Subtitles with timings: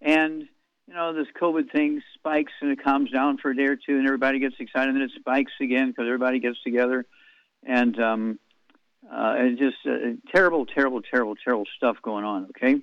[0.00, 0.48] And,
[0.86, 3.98] you know, this COVID thing spikes and it calms down for a day or two,
[3.98, 7.06] and everybody gets excited, and then it spikes again because everybody gets together.
[7.62, 8.38] And, um,
[9.10, 12.50] uh, and just uh, terrible, terrible, terrible, terrible stuff going on.
[12.50, 12.80] Okay.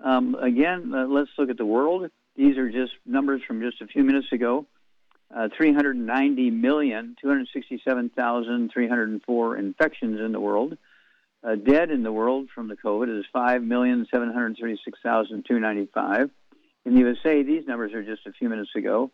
[0.00, 2.10] Um, again, uh, let's look at the world.
[2.36, 4.66] These are just numbers from just a few minutes ago.
[5.34, 10.76] Uh, 390 million, 267,304 infections in the world.
[11.42, 16.30] Uh, dead in the world from the COVID is 5,736,295.
[16.84, 19.10] In the USA, these numbers are just a few minutes ago.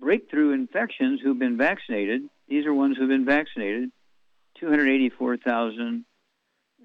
[0.01, 3.91] breakthrough infections who've been vaccinated, these are ones who've been vaccinated,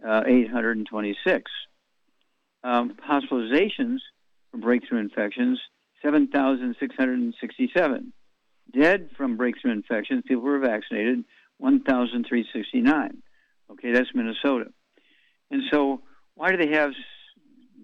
[0.01, 1.51] 284,826.
[2.63, 3.99] Um, hospitalizations
[4.51, 5.61] for breakthrough infections,
[6.01, 8.13] 7,667
[8.73, 11.23] dead from breakthrough infections, people who were vaccinated,
[11.57, 13.23] 1,369.
[13.71, 14.71] Okay, that's Minnesota.
[15.51, 16.01] And so,
[16.35, 16.91] why do they have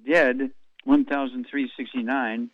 [0.07, 0.52] dead
[0.84, 2.52] 1,369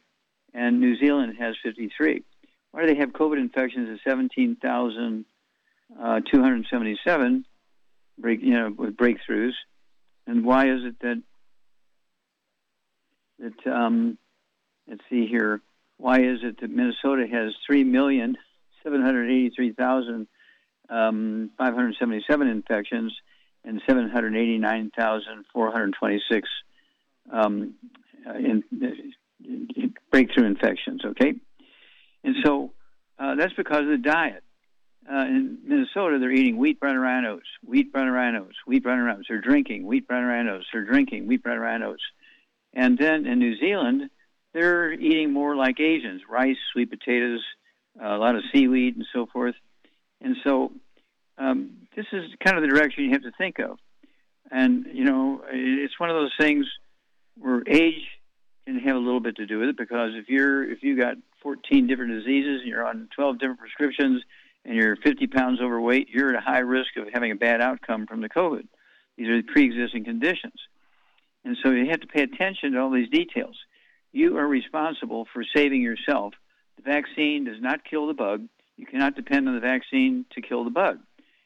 [0.53, 2.23] and New Zealand has 53?
[2.71, 5.25] Why do they have COVID infections at 17,277
[6.01, 6.19] uh,
[8.19, 9.53] break, you know, with breakthroughs?
[10.27, 11.23] And why is it that
[13.39, 14.17] that um,
[14.87, 15.61] let's see here,
[15.97, 20.27] why is it that Minnesota has 3,783,577
[20.89, 21.51] um,
[22.49, 23.13] infections
[23.63, 26.49] and 789,426
[27.31, 27.75] um,
[28.35, 29.13] in, in
[30.11, 31.35] breakthrough infections, okay?
[32.23, 32.71] And so
[33.17, 34.43] uh, that's because of the diet.
[35.11, 38.55] Uh, in Minnesota, they're eating wheat, bread, and rye oats, wheat, bread, and rye oats,
[38.67, 39.25] wheat, bread, and rye oats.
[39.27, 40.67] They're drinking wheat, bread, and rye oats.
[40.71, 42.03] They're drinking wheat, bread, and rye oats.
[42.73, 44.09] And then in New Zealand,
[44.53, 47.43] they're eating more like Asians rice, sweet potatoes,
[48.01, 49.55] uh, a lot of seaweed, and so forth.
[50.21, 50.71] And so
[51.37, 53.79] um, this is kind of the direction you have to think of.
[54.51, 56.65] And, you know, it's one of those things
[57.37, 58.03] where age
[58.65, 61.15] can have a little bit to do with it because if you're if you got
[61.41, 64.21] 14 different diseases and you're on 12 different prescriptions
[64.65, 68.05] and you're 50 pounds overweight, you're at a high risk of having a bad outcome
[68.07, 68.67] from the COVID.
[69.17, 70.53] These are pre-existing conditions.
[71.43, 73.57] And so you have to pay attention to all these details.
[74.11, 76.33] You are responsible for saving yourself.
[76.77, 78.43] The vaccine does not kill the bug.
[78.77, 80.99] You cannot depend on the vaccine to kill the bug.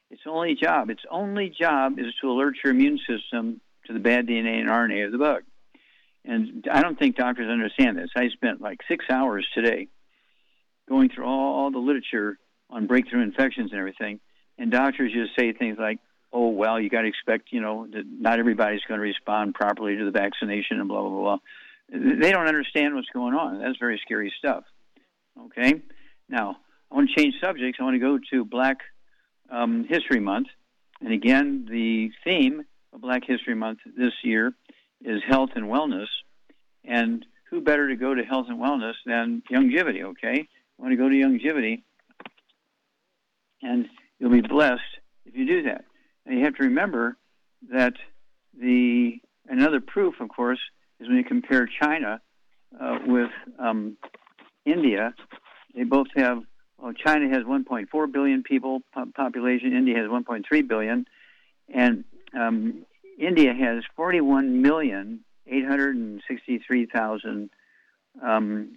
[0.10, 4.28] Its only job, its only job is to alert your immune system to the bad
[4.28, 5.42] DNA and RNA of the bug.
[6.26, 8.10] And I don't think doctors understand this.
[8.16, 9.88] I spent like six hours today
[10.88, 12.38] going through all the literature
[12.74, 14.20] on breakthrough infections and everything,
[14.58, 16.00] and doctors just say things like,
[16.32, 19.96] "Oh, well, you got to expect, you know, that not everybody's going to respond properly
[19.96, 21.38] to the vaccination and blah blah blah."
[21.90, 23.60] They don't understand what's going on.
[23.60, 24.64] That's very scary stuff.
[25.46, 25.82] Okay,
[26.28, 26.58] now
[26.92, 27.78] I want to change subjects.
[27.80, 28.78] I want to go to Black
[29.50, 30.48] um, History Month,
[31.02, 34.54] and again, the theme of Black History Month this year
[35.04, 36.08] is health and wellness.
[36.86, 40.04] And who better to go to health and wellness than Youngevity?
[40.04, 41.84] Okay, I want to go to Youngevity,
[43.64, 43.88] and
[44.20, 44.82] you'll be blessed
[45.26, 45.86] if you do that.
[46.26, 47.18] Now you have to remember
[47.72, 47.94] that
[48.58, 50.60] the another proof, of course,
[51.00, 52.22] is when you compare China
[52.80, 53.98] uh, with um,
[54.66, 55.14] India.
[55.76, 56.40] They both have.
[56.78, 58.82] Well, China has 1.4 billion people
[59.16, 59.74] population.
[59.74, 61.06] India has 1.3 billion,
[61.74, 62.04] and
[62.38, 62.86] um,
[63.18, 67.50] India has 41 million 863,000
[68.22, 68.76] um,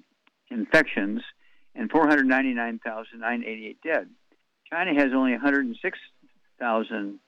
[0.51, 1.23] infections
[1.75, 4.09] and 499,988 dead.
[4.71, 7.21] China has only 106,000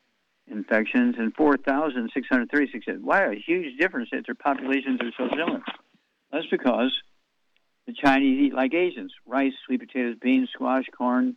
[0.51, 3.03] infections and 4,636 dead.
[3.03, 5.63] Why a huge difference that their populations are so similar?
[6.33, 6.93] That's because
[7.87, 11.37] the Chinese eat like Asians: rice, sweet potatoes, beans, squash, corn,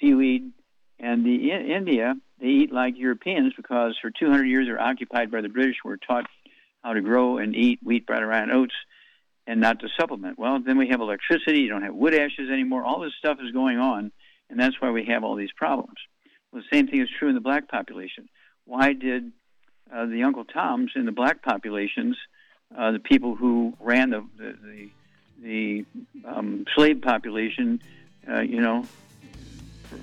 [0.00, 0.52] seaweed,
[0.98, 5.40] and the in India they eat like Europeans because for 200 years they're occupied by
[5.40, 5.76] the British.
[5.84, 6.26] Were taught
[6.82, 8.74] how to grow and eat wheat, bread, and oats,
[9.46, 10.38] and not to supplement.
[10.38, 11.60] Well, then we have electricity.
[11.60, 12.84] You don't have wood ashes anymore.
[12.84, 14.12] All this stuff is going on,
[14.50, 15.96] and that's why we have all these problems.
[16.52, 18.28] Well, the same thing is true in the black population.
[18.64, 19.32] Why did
[19.92, 22.16] uh, the Uncle Toms in the black populations,
[22.76, 24.90] uh, the people who ran the the, the,
[25.42, 25.84] the
[26.26, 27.80] um, slave population,
[28.30, 28.84] uh, you know,
[29.84, 29.98] for,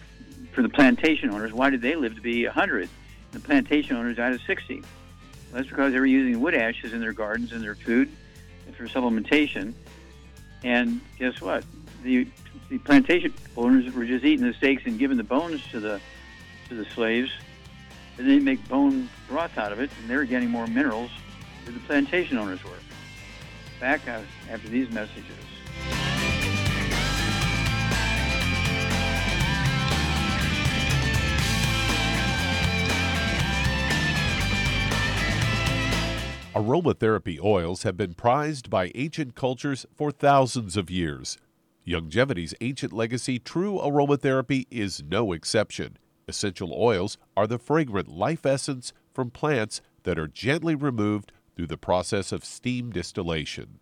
[0.53, 2.89] for, the plantation owners, why did they live to be 100?
[3.31, 4.81] The plantation owners died at 60.
[5.51, 8.09] That's because they were using wood ashes in their gardens and their food
[8.75, 9.73] for supplementation.
[10.63, 11.63] And guess what?
[12.03, 12.27] The,
[12.69, 16.01] the plantation owners were just eating the steaks and giving the bones to the
[16.69, 17.31] to the slaves.
[18.17, 21.11] And they make bone broth out of it, and they were getting more minerals
[21.65, 22.71] than the plantation owners were.
[23.79, 25.25] Back after these messages.
[36.55, 41.37] Aromatherapy oils have been prized by ancient cultures for thousands of years.
[41.87, 45.97] Youngevity's ancient legacy, true aromatherapy, is no exception.
[46.27, 51.77] Essential oils are the fragrant life essence from plants that are gently removed through the
[51.77, 53.79] process of steam distillation.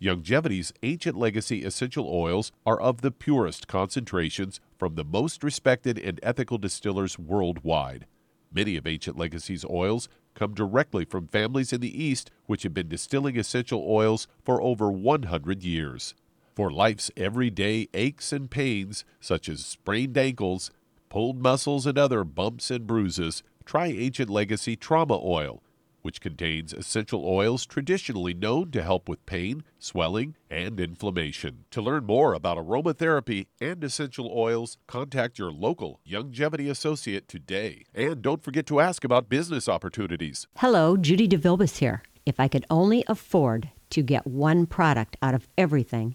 [0.00, 6.20] Youngevity's ancient legacy essential oils are of the purest concentrations from the most respected and
[6.22, 8.06] ethical distillers worldwide.
[8.52, 12.88] Many of Ancient Legacy's oils come directly from families in the East which have been
[12.88, 16.14] distilling essential oils for over 100 years.
[16.54, 20.70] For life's everyday aches and pains, such as sprained ankles,
[21.08, 25.62] pulled muscles, and other bumps and bruises, try Ancient Legacy Trauma Oil
[26.02, 31.64] which contains essential oils traditionally known to help with pain, swelling, and inflammation.
[31.70, 37.84] To learn more about aromatherapy and essential oils, contact your local Youngevity associate today.
[37.94, 40.46] And don't forget to ask about business opportunities.
[40.56, 42.02] Hello, Judy DeVilbus here.
[42.26, 46.14] If I could only afford to get one product out of everything,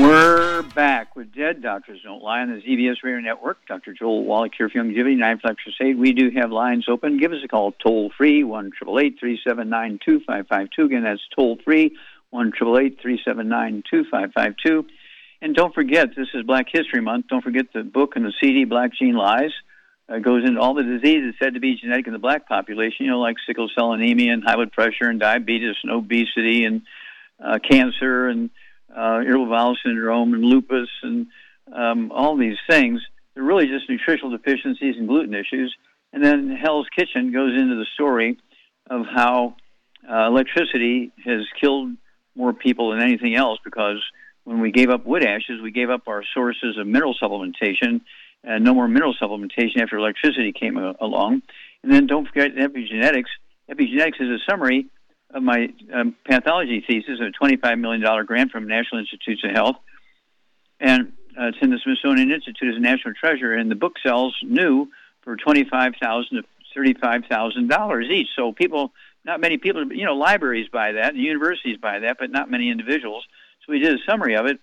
[0.00, 3.58] We're back with Dead Doctors Don't Lie on the ZBS Radio Network.
[3.68, 3.92] Dr.
[3.92, 5.98] Joel Wallach here for Youngevity, Nine Flex Crusade.
[5.98, 7.18] We do have lines open.
[7.18, 10.84] Give us a call toll free, 1 379 2552.
[10.86, 11.94] Again, that's toll free,
[12.30, 14.86] 1 379 2552.
[15.42, 17.26] And don't forget, this is Black History Month.
[17.28, 19.52] Don't forget the book and the CD, Black Gene Lies.
[20.08, 23.10] Uh, goes into all the diseases said to be genetic in the black population, you
[23.10, 26.82] know, like sickle cell anemia and high blood pressure and diabetes and obesity and
[27.38, 28.48] uh, cancer and
[28.96, 31.26] uh, irritable bowel syndrome and lupus and
[31.72, 33.00] um, all these things.
[33.34, 35.74] They're really just nutritional deficiencies and gluten issues.
[36.12, 38.38] And then Hell's Kitchen goes into the story
[38.88, 39.54] of how
[40.10, 41.92] uh, electricity has killed
[42.34, 44.02] more people than anything else because
[44.44, 48.00] when we gave up wood ashes, we gave up our sources of mineral supplementation
[48.42, 51.42] and no more mineral supplementation after electricity came along.
[51.82, 53.28] And then don't forget epigenetics.
[53.70, 54.86] Epigenetics is a summary
[55.38, 59.76] my um, pathology thesis, a $25 million grant from National Institutes of Health.
[60.80, 64.34] And uh, it's in the Smithsonian Institute as a national treasure, and the book sells
[64.42, 64.88] new
[65.22, 66.42] for 25,000 to
[66.76, 68.28] $35,000 each.
[68.34, 68.92] So people,
[69.24, 73.24] not many people, you know, libraries buy that, universities buy that, but not many individuals.
[73.64, 74.58] So we did a summary of it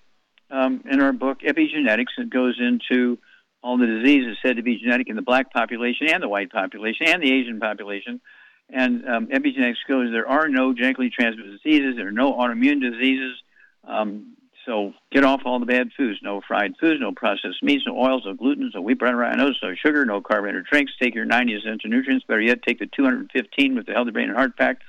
[0.50, 2.18] um, in our book, Epigenetics.
[2.18, 3.18] It goes into
[3.62, 7.08] all the diseases said to be genetic in the black population and the white population
[7.08, 8.22] and the Asian population.
[8.70, 13.42] And um, epigenetics goes, there are no genetically transmitted diseases, there are no autoimmune diseases.
[13.88, 14.36] Um,
[14.68, 16.20] so get off all the bad foods.
[16.22, 19.74] No fried foods, no processed meats, no oils, no gluten, no wheat, bread, rhinos, no
[19.76, 20.92] sugar, no carbonated drinks.
[21.02, 22.26] Take your 90 essential nutrients.
[22.28, 24.82] Better yet, take the 215 with the Healthy Brain and Heart Pack.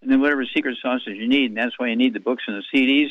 [0.00, 1.50] And then whatever secret sauces you need.
[1.50, 3.10] And that's why you need the books and the CDs.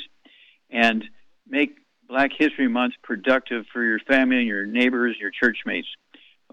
[0.72, 1.03] And
[1.48, 1.77] make
[2.08, 5.88] Black History Month productive for your family your neighbors, your church mates.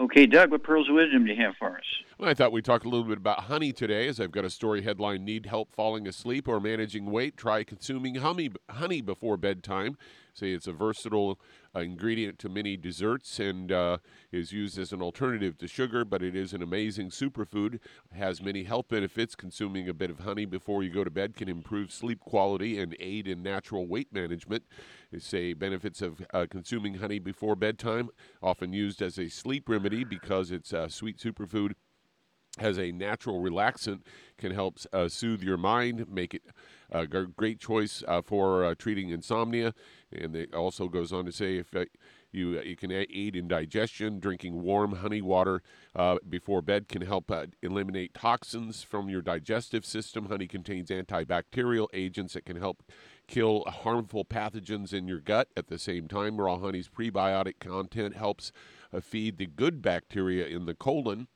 [0.01, 1.85] Okay, Doug, what pearls of wisdom do you have for us?
[2.19, 4.51] Well, I thought we'd talk a little bit about honey today, as I've got a
[4.51, 7.37] story headline Need help falling asleep or managing weight?
[7.37, 9.99] Try consuming honey, honey before bedtime.
[10.35, 11.39] Say it's a versatile
[11.75, 13.99] uh, ingredient to many desserts and uh,
[14.31, 17.81] is used as an alternative to sugar, but it is an amazing superfood.
[18.13, 19.35] Has many health benefits.
[19.35, 22.97] Consuming a bit of honey before you go to bed can improve sleep quality and
[22.99, 24.65] aid in natural weight management.
[25.11, 28.09] They say benefits of uh, consuming honey before bedtime,
[28.43, 31.73] often used as a sleep remedy because it's a sweet superfood
[32.59, 34.03] has a natural relaxant,
[34.37, 36.43] can help uh, soothe your mind, make it
[36.91, 39.73] a great choice uh, for uh, treating insomnia.
[40.13, 41.85] And it also goes on to say if uh,
[42.31, 45.63] you uh, you can aid in digestion, drinking warm honey water
[45.95, 47.31] uh, before bed can help
[47.63, 50.27] eliminate toxins from your digestive system.
[50.27, 52.83] Honey contains antibacterial agents that can help
[53.27, 55.49] kill harmful pathogens in your gut.
[55.57, 58.53] At the same time, raw honey's prebiotic content helps
[59.01, 61.29] feed the good bacteria in the colon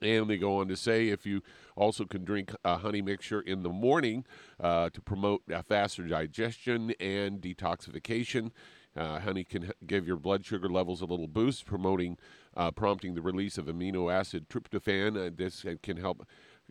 [0.00, 1.42] and they go on to say if you
[1.80, 4.26] also can drink a honey mixture in the morning
[4.60, 8.50] uh, to promote faster digestion and detoxification.
[8.94, 12.18] Uh, honey can give your blood sugar levels a little boost, promoting,
[12.54, 15.16] uh, prompting the release of amino acid tryptophan.
[15.16, 16.26] Uh, this can help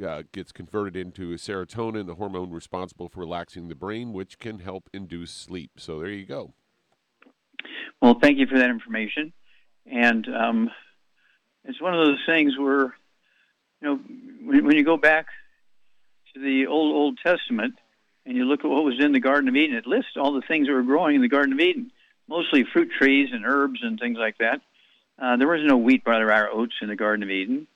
[0.06, 4.90] uh, gets converted into serotonin, the hormone responsible for relaxing the brain, which can help
[4.94, 5.72] induce sleep.
[5.78, 6.54] So there you go.
[8.02, 9.34] Well, thank you for that information.
[9.86, 10.72] And um,
[11.66, 12.94] it's one of those things where
[13.82, 14.00] you know,
[14.44, 15.28] when, when you go back
[16.34, 17.76] to the old Old Testament
[18.26, 20.42] and you look at what was in the Garden of Eden, it lists all the
[20.48, 21.92] things that were growing in the Garden of Eden,
[22.28, 24.62] mostly fruit trees and herbs and things like that.
[25.22, 27.68] Uh, there was no wheat, barley, or oats in the Garden of Eden,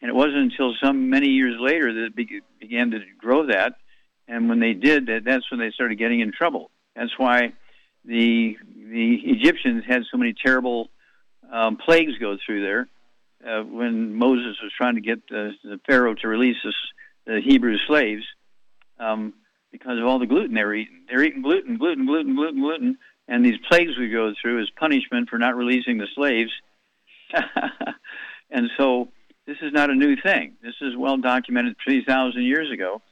[0.00, 3.74] and it wasn't until some many years later that it be- began to grow that.
[4.28, 6.70] And when they did, that, that's when they started getting in trouble.
[6.94, 7.52] That's why
[8.04, 10.90] the the Egyptians had so many terrible
[11.50, 12.88] um, plagues go through there
[13.46, 16.72] uh, when Moses was trying to get the, the Pharaoh to release the,
[17.26, 18.22] the Hebrew slaves
[18.98, 19.34] um,
[19.70, 21.02] because of all the gluten they were eating.
[21.08, 25.28] They're eating gluten, gluten, gluten, gluten, gluten, and these plagues we go through is punishment
[25.28, 26.50] for not releasing the slaves.
[28.50, 29.08] and so
[29.46, 30.54] this is not a new thing.
[30.62, 33.02] This is well documented 3,000 years ago.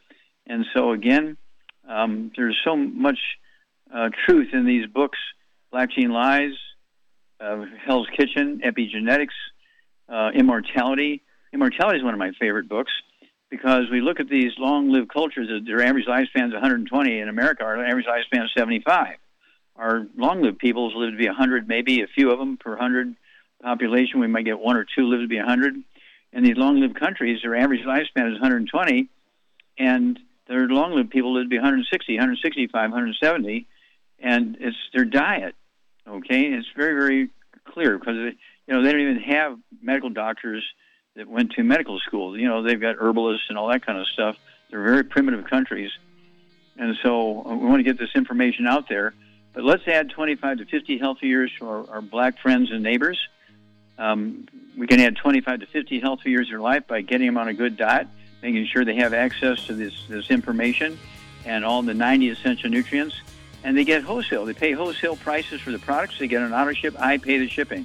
[0.47, 1.37] And so, again,
[1.89, 3.19] um, there's so much
[3.93, 5.19] uh, truth in these books
[5.71, 6.53] Black Gene Lies,
[7.41, 9.29] uh, Hell's Kitchen, Epigenetics,
[10.11, 11.23] uh, Immortality.
[11.52, 12.93] Immortality is one of my favorite books
[13.50, 15.49] because we look at these long-lived cultures.
[15.67, 17.19] Their average lifespan is 120.
[17.19, 19.17] In America, our average lifespan is 75.
[19.76, 23.14] Our long-lived peoples live to be 100, maybe a few of them per 100
[23.62, 24.21] population.
[24.21, 25.75] We might get one or two live to be 100.
[26.33, 29.09] In these long-lived countries, their average lifespan is 120,
[29.79, 33.67] and their long-lived people live to be 160, 165, 170,
[34.21, 35.55] and it's their diet.
[36.07, 37.31] Okay, it's very, very
[37.64, 38.35] clear because
[38.71, 40.65] you know, they don't even have medical doctors
[41.17, 42.39] that went to medical school.
[42.39, 44.37] You know, they've got herbalists and all that kind of stuff.
[44.71, 45.91] They're very primitive countries.
[46.77, 49.12] And so uh, we want to get this information out there.
[49.55, 53.19] But let's add 25 to 50 healthy years to our, our black friends and neighbors.
[53.99, 54.47] Um,
[54.79, 57.49] we can add 25 to 50 healthy years of their life by getting them on
[57.49, 58.07] a good diet,
[58.41, 60.97] making sure they have access to this, this information
[61.45, 63.21] and all the 90 essential nutrients.
[63.65, 64.45] And they get wholesale.
[64.45, 66.21] They pay wholesale prices for the products.
[66.21, 66.95] They get an auto ship.
[67.00, 67.85] I pay the shipping.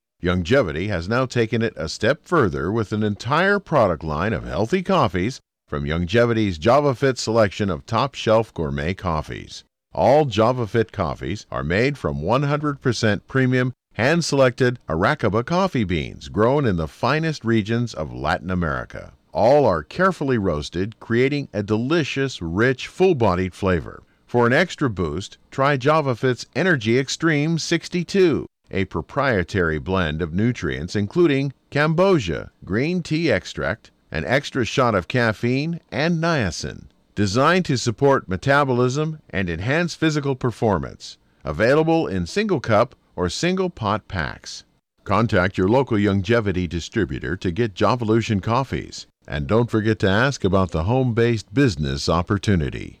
[0.21, 4.83] Youngevity has now taken it a step further with an entire product line of healthy
[4.83, 9.63] coffees from Youngevity's JavaFit selection of top shelf gourmet coffees.
[9.93, 16.75] All JavaFit coffees are made from 100% premium hand selected Arabica coffee beans grown in
[16.75, 19.13] the finest regions of Latin America.
[19.33, 24.03] All are carefully roasted, creating a delicious, rich, full bodied flavor.
[24.27, 31.53] For an extra boost, try JavaFit's Energy Extreme 62, a proprietary blend of nutrients including
[31.69, 36.85] cambogia, green tea extract, an extra shot of caffeine, and niacin.
[37.13, 41.17] Designed to support metabolism and enhance physical performance.
[41.43, 44.63] Available in single cup or single pot packs.
[45.03, 49.07] Contact your local Youngevity distributor to get Jovolution coffees.
[49.27, 53.00] And don't forget to ask about the home based business opportunity.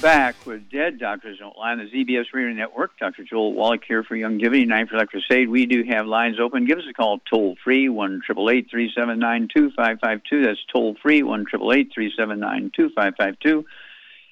[0.00, 2.98] Back with Dead Doctors Don't Lie on the ZBS Radio Network.
[2.98, 3.22] Dr.
[3.22, 5.50] Joel Wallach here for Youngevity, 9 for Life Crusade.
[5.50, 6.64] We do have lines open.
[6.64, 10.42] Give us a call toll free, 1 379 2552.
[10.42, 13.58] That's toll free, 1 379 2552.
[13.58, 13.64] And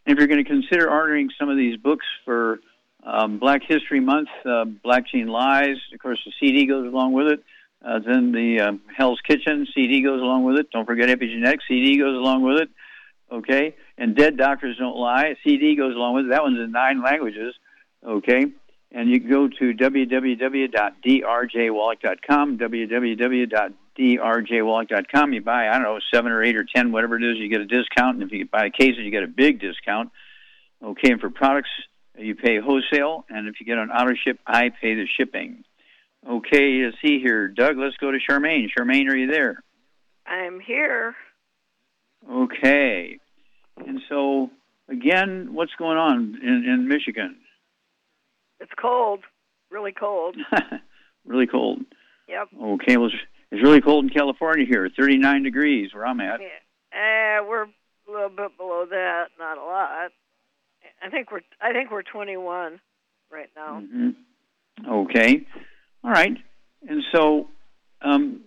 [0.07, 2.61] if you're going to consider ordering some of these books for
[3.05, 7.27] um, Black History Month, uh, Black Gene Lies, of course, the CD goes along with
[7.27, 7.45] it.
[7.85, 10.71] Uh, then the uh, Hell's Kitchen CD goes along with it.
[10.71, 12.71] Don't forget Epigenetics CD goes along with it.
[13.31, 15.37] Okay and Dead Doctors Don't Lie.
[15.45, 16.31] CD goes along with it.
[16.31, 17.55] That one's in nine languages.
[18.07, 18.47] Okay,
[18.93, 25.33] and you can go to www.drjwallach.com, www.drjwallach.com.
[25.33, 27.61] You buy, I don't know, seven or eight or ten, whatever it is, you get
[27.61, 28.15] a discount.
[28.15, 30.11] And if you buy cases, you get a big discount.
[30.83, 31.69] Okay, and for products,
[32.17, 33.27] you pay wholesale.
[33.29, 35.65] And if you get an auto ship, I pay the shipping.
[36.29, 37.49] Okay, let's see here.
[37.49, 38.69] Doug, let's go to Charmaine.
[38.77, 39.63] Charmaine, are you there?
[40.27, 41.17] I'm here.
[42.31, 43.19] Okay.
[43.87, 44.51] And so,
[44.89, 47.37] again, what's going on in, in Michigan?
[48.61, 49.21] It's cold,
[49.71, 50.37] really cold.
[51.27, 51.81] really cold.
[52.29, 52.49] Yep.
[52.61, 53.11] Okay, well,
[53.51, 56.41] it's, really cold in California here, 39 degrees where I'm at.
[56.41, 57.41] Yeah.
[57.41, 60.11] Uh, we're a little bit below that, not a lot.
[61.03, 62.81] I think we're I think we're 21
[63.31, 63.81] right now.
[63.81, 64.91] Mm-hmm.
[64.91, 65.47] Okay.
[66.03, 66.37] All right.
[66.89, 67.49] And so,
[68.03, 68.41] um,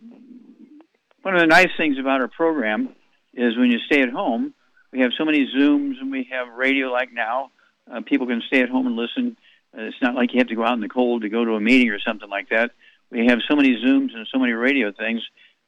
[1.21, 2.95] one of the nice things about our program
[3.33, 4.53] is when you stay at home,
[4.91, 7.51] we have so many Zooms and we have radio like now.
[7.91, 9.37] Uh, people can stay at home and listen.
[9.75, 11.53] Uh, it's not like you have to go out in the cold to go to
[11.53, 12.71] a meeting or something like that.
[13.09, 15.21] We have so many Zooms and so many radio things.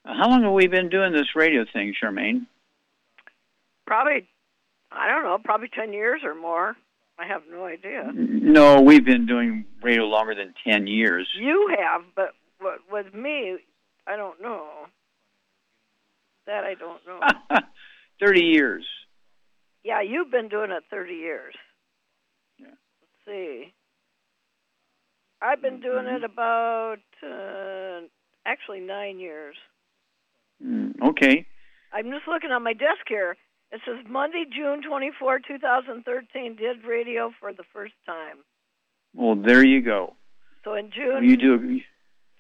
[0.06, 2.46] Uh, how long have we been doing this radio thing, Charmaine?
[3.86, 4.28] Probably,
[4.92, 6.76] I don't know, probably 10 years or more.
[7.18, 8.12] I have no idea.
[8.14, 11.28] No, we've been doing radio longer than 10 years.
[11.40, 12.34] You have, but
[12.92, 13.58] with me,
[14.08, 14.68] I don't know.
[16.48, 17.20] That I don't know.
[18.20, 18.86] 30 years.
[19.84, 21.56] Yeah, you've been doing it 30 years.
[22.58, 22.68] Yeah.
[22.68, 23.74] Let's see.
[25.42, 28.08] I've been doing it about uh,
[28.46, 29.56] actually nine years.
[30.66, 31.46] Mm, okay.
[31.92, 33.36] I'm just looking on my desk here.
[33.72, 38.38] It says Monday, June 24, 2013, did radio for the first time.
[39.14, 40.16] Well, there you go.
[40.64, 41.82] So in June, you do.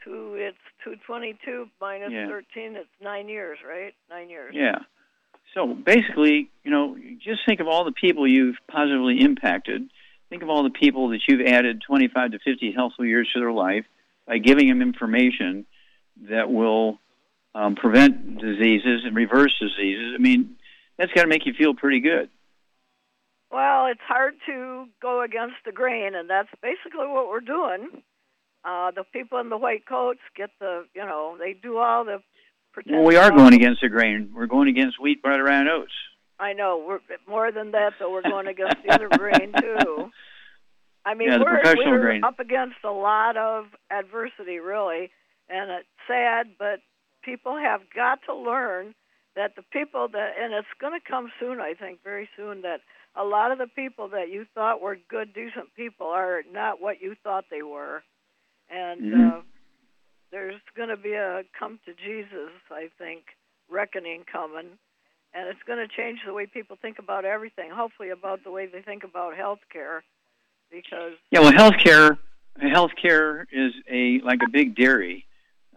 [0.03, 2.27] Two, it's 222 minus yeah.
[2.27, 2.75] 13.
[2.75, 3.93] It's nine years, right?
[4.09, 4.53] Nine years.
[4.55, 4.79] Yeah.
[5.53, 9.89] So basically, you know, just think of all the people you've positively impacted.
[10.29, 13.51] Think of all the people that you've added 25 to 50 healthful years to their
[13.51, 13.85] life
[14.25, 15.65] by giving them information
[16.29, 16.97] that will
[17.53, 20.13] um, prevent diseases and reverse diseases.
[20.15, 20.55] I mean,
[20.97, 22.29] that's got to make you feel pretty good.
[23.51, 28.01] Well, it's hard to go against the grain, and that's basically what we're doing.
[28.65, 32.23] Uh, the people in the white coats get the, you know, they do all the.
[32.89, 34.31] Well, we are going against the grain.
[34.35, 35.91] We're going against wheat, butter, and oats.
[36.39, 36.83] I know.
[36.85, 38.11] We're more than that, though.
[38.11, 40.11] We're going against the other grain too.
[41.05, 42.23] I mean, yeah, we're, we're grain.
[42.23, 45.11] up against a lot of adversity, really,
[45.49, 46.79] and it's sad, but
[47.23, 48.95] people have got to learn
[49.35, 52.81] that the people that, and it's going to come soon, I think, very soon, that
[53.15, 57.01] a lot of the people that you thought were good, decent people are not what
[57.01, 58.03] you thought they were.
[58.69, 59.37] And mm-hmm.
[59.37, 59.41] uh,
[60.33, 63.21] there's going to be a come to Jesus, I think,
[63.69, 64.77] reckoning coming.
[65.35, 68.65] And it's going to change the way people think about everything, hopefully, about the way
[68.65, 70.03] they think about health care.
[70.71, 72.17] Because yeah, well, healthcare,
[72.59, 75.25] healthcare is a like a big dairy.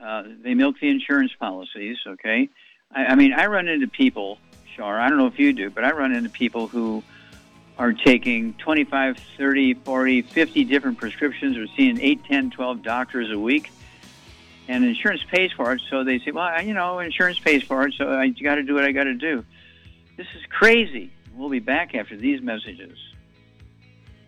[0.02, 1.98] Uh, they milk the insurance policies.
[2.06, 2.48] Okay,
[2.94, 4.38] I, I mean, I run into people,
[4.74, 4.98] Shar.
[4.98, 7.02] I don't know if you do, but I run into people who
[7.78, 13.38] are taking 25, 30, 40, 50 different prescriptions or seeing 8, 10, 12 doctors a
[13.38, 13.70] week.
[14.68, 17.94] And insurance pays for it, so they say, well, you know, insurance pays for it,
[17.96, 19.44] so I got to do what I got to do.
[20.16, 21.12] This is crazy.
[21.34, 22.98] We'll be back after these messages.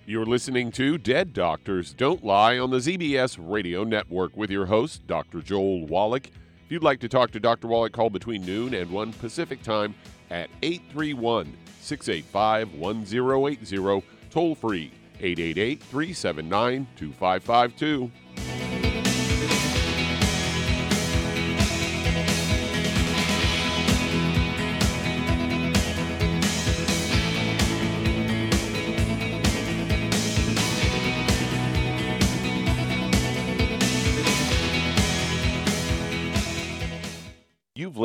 [0.07, 5.07] You're listening to Dead Doctors Don't Lie on the ZBS Radio Network with your host,
[5.07, 5.43] Dr.
[5.43, 6.29] Joel Wallach.
[6.29, 7.69] If you'd like to talk to Dr.
[7.69, 9.95] Wallach, call between noon and 1 Pacific time
[10.31, 18.11] at 831 685 1080, toll free 888 379 2552.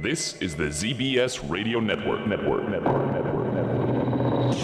[0.00, 2.24] This is the ZBS Radio Network.
[2.24, 2.68] Network.
[2.68, 3.12] Network.
[3.12, 3.52] Network.
[3.52, 4.58] Network.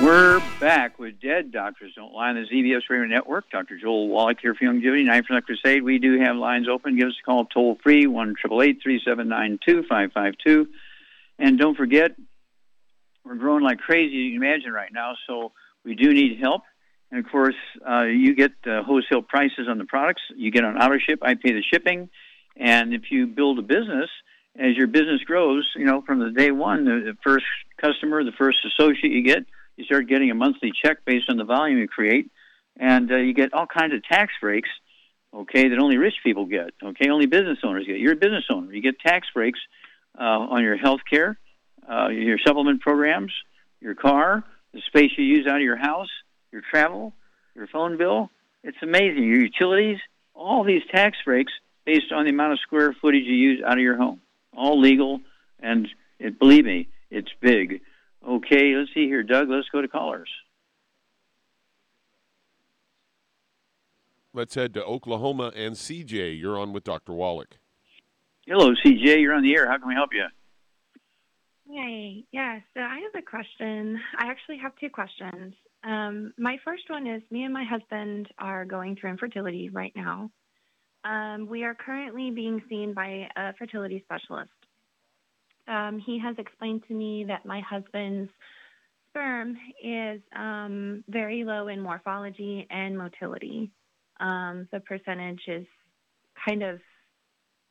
[0.00, 3.50] We're back with Dead Doctors Don't Lie on the ZBS Radio Network.
[3.50, 3.76] Dr.
[3.76, 5.82] Joel Wallach here for Youngevity, Knife for the Crusade.
[5.82, 6.96] We do have lines open.
[6.96, 10.68] Give us a call toll free, 1 3792 552.
[11.40, 12.12] And don't forget,
[13.24, 15.50] we're growing like crazy, you can imagine right now, so
[15.84, 16.62] we do need help.
[17.10, 20.22] And of course, uh, you get uh, wholesale prices on the products.
[20.36, 21.18] You get on auto ship.
[21.22, 22.08] I pay the shipping.
[22.56, 24.10] And if you build a business,
[24.56, 27.46] as your business grows, you know, from the day one, the first
[27.78, 29.44] customer, the first associate you get,
[29.82, 32.30] you start getting a monthly check based on the volume you create,
[32.78, 34.68] and uh, you get all kinds of tax breaks,
[35.34, 37.98] okay, that only rich people get, okay, only business owners get.
[37.98, 38.72] You're a business owner.
[38.72, 39.58] You get tax breaks
[40.18, 41.38] uh, on your health care,
[41.90, 43.32] uh, your supplement programs,
[43.80, 46.10] your car, the space you use out of your house,
[46.52, 47.12] your travel,
[47.54, 48.30] your phone bill.
[48.62, 49.24] It's amazing.
[49.24, 49.98] Your utilities,
[50.34, 51.52] all these tax breaks
[51.84, 54.20] based on the amount of square footage you use out of your home.
[54.56, 55.20] All legal,
[55.60, 57.80] and it, believe me, it's big.
[58.26, 59.48] Okay, let's see here, Doug.
[59.48, 60.28] Let's go to callers.
[64.32, 66.38] Let's head to Oklahoma and CJ.
[66.40, 67.12] You're on with Dr.
[67.12, 67.58] Wallach.
[68.46, 69.20] Hello, CJ.
[69.20, 69.70] You're on the air.
[69.70, 70.24] How can we help you?
[71.70, 73.98] Hey, yeah, so I have a question.
[74.18, 75.54] I actually have two questions.
[75.84, 80.30] Um, my first one is me and my husband are going through infertility right now.
[81.04, 84.50] Um, we are currently being seen by a fertility specialist.
[85.68, 88.30] Um, he has explained to me that my husband's
[89.10, 93.70] sperm is um, very low in morphology and motility.
[94.20, 95.66] Um, the percentage is
[96.48, 96.80] kind of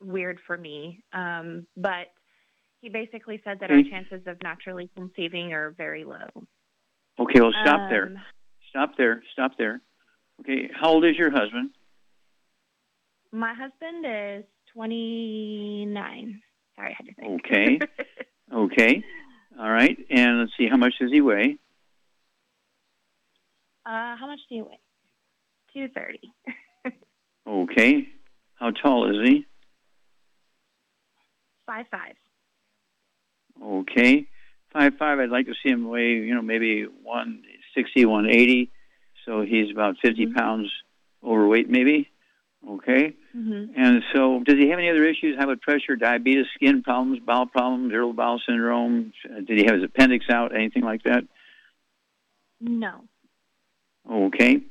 [0.02, 2.08] weird for me, um, but
[2.82, 6.28] he basically said that our chances of naturally conceiving are very low.
[7.20, 8.08] Okay, well, stop there.
[8.08, 8.18] Um,
[8.72, 9.22] Stop there.
[9.34, 9.82] Stop there.
[10.40, 11.72] Okay, how old is your husband?
[13.32, 16.42] My husband is 29.
[16.82, 17.46] Sorry, I had to think.
[17.46, 17.80] Okay.
[18.54, 19.04] Okay.
[19.60, 19.98] All right.
[20.10, 21.58] And let's see, how much does he weigh?
[23.86, 24.80] uh, how much do you weigh?
[25.74, 26.34] 230.
[27.48, 28.08] Okay.
[28.56, 29.48] How tall is he?
[31.66, 32.14] Five five.
[33.62, 34.28] Okay.
[34.72, 35.18] Five five.
[35.20, 37.42] I'd like to see him weigh, you know, maybe one
[37.76, 38.72] sixty, one eighty.
[39.26, 40.72] So he's about 50 pounds
[41.24, 42.10] overweight, maybe.
[42.70, 43.16] Okay.
[43.36, 43.82] Mm-hmm.
[43.82, 45.38] And so, does he have any other issues?
[45.38, 49.14] High blood pressure, diabetes, skin problems, bowel problems, irritable bowel syndrome?
[49.26, 50.54] Uh, Did he have his appendix out?
[50.54, 51.24] Anything like that?
[52.60, 53.04] No.
[54.10, 54.62] Okay.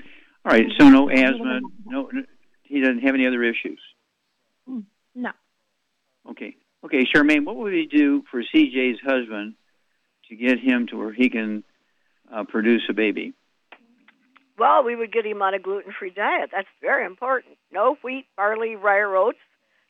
[0.45, 0.67] All right.
[0.79, 1.61] So no asthma.
[1.87, 2.11] No.
[2.65, 3.81] He doesn't have any other issues.
[4.69, 5.31] Mm, No.
[6.31, 6.57] Okay.
[6.85, 9.55] Okay, Charmaine, what would we do for CJ's husband
[10.29, 11.63] to get him to where he can
[12.33, 13.35] uh, produce a baby?
[14.61, 16.51] Well, we would get him on a gluten-free diet.
[16.53, 17.57] That's very important.
[17.73, 19.39] No wheat, barley, rye, or oats.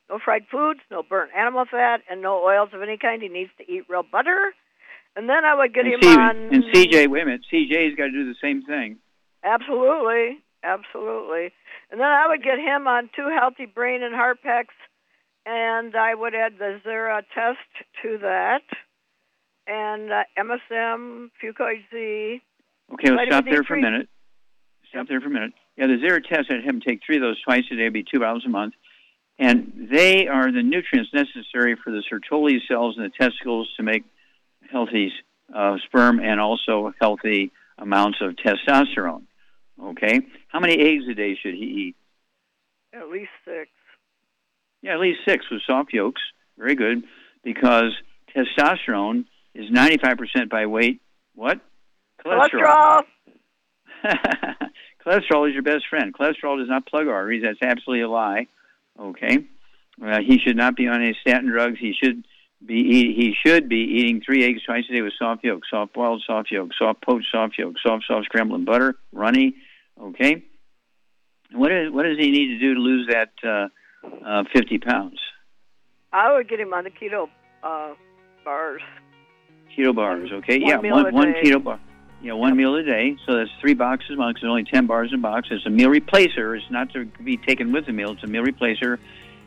[0.09, 3.21] no fried foods, no burnt animal fat, and no oils of any kind.
[3.21, 4.53] He needs to eat real butter.
[5.17, 6.37] And then I would get and him C- on.
[6.53, 7.41] And CJ, wait a minute.
[7.51, 8.99] CJ's got to do the same thing.
[9.43, 11.51] Absolutely, absolutely.
[11.91, 14.75] And then I would get him on two healthy brain and heart packs,
[15.45, 17.59] and I would add the Zera test
[18.03, 18.63] to that,
[19.67, 22.41] and uh, MSM, Fucoid Z.
[22.93, 23.81] Okay, let's Vitamin stop there for a D3.
[23.81, 24.09] minute.
[25.11, 25.51] There for a minute.
[25.75, 28.05] Yeah, the Zeratest, I'd have him take three of those twice a day, it'd be
[28.09, 28.75] two bottles a month.
[29.37, 34.05] And they are the nutrients necessary for the Sertoli cells in the testicles to make
[34.71, 35.11] healthy
[35.53, 39.23] uh, sperm and also healthy amounts of testosterone.
[39.83, 40.21] Okay?
[40.47, 41.95] How many eggs a day should he eat?
[42.93, 43.69] At least six.
[44.81, 46.21] Yeah, at least six with soft yolks.
[46.57, 47.03] Very good.
[47.43, 47.91] Because
[48.33, 51.01] testosterone is 95% by weight.
[51.35, 51.59] What?
[52.25, 53.01] Cholesterol.
[53.01, 53.03] Cholesterol
[55.05, 56.13] is your best friend.
[56.13, 57.43] Cholesterol does not plug arteries.
[57.43, 58.47] That's absolutely a lie.
[58.99, 59.45] Okay.
[60.03, 61.77] Uh, he should not be on any statin drugs.
[61.79, 62.23] He should
[62.65, 65.93] be eat, he should be eating three eggs twice a day with soft yolk, soft
[65.93, 69.55] boiled soft yolk, soft poached soft yolk, soft soft scrambled in butter, runny.
[69.99, 70.43] Okay.
[71.53, 73.67] What is what does he need to do to lose that uh,
[74.25, 75.19] uh, 50 pounds?
[76.13, 77.27] I would get him on the keto
[77.63, 77.93] uh,
[78.43, 78.81] bars.
[79.77, 80.59] Keto bars, okay?
[80.59, 81.41] One yeah, one one day.
[81.43, 81.79] keto bar.
[82.23, 83.17] Yeah, one meal a day.
[83.25, 84.33] So that's three boxes a.
[84.33, 85.47] 'cause There's only ten bars in a box.
[85.51, 86.55] It's a meal replacer.
[86.57, 88.11] It's not to be taken with the meal.
[88.11, 88.99] It's a meal replacer,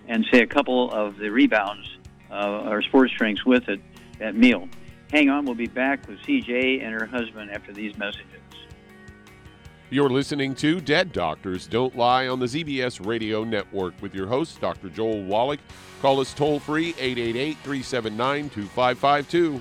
[0.08, 1.88] and say a couple of the rebounds
[2.30, 3.80] uh, or sports drinks with it.
[4.18, 4.68] That meal.
[5.12, 5.44] Hang on.
[5.44, 8.26] We'll be back with CJ and her husband after these messages.
[9.90, 14.60] You're listening to Dead Doctors Don't Lie on the ZBS Radio Network with your host,
[14.60, 14.88] Dr.
[14.88, 15.60] Joel Wallach.
[16.02, 19.60] Call us toll free 888 379 2552.